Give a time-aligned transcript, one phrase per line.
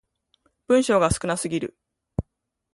[0.67, 1.77] 文章が少なすぎる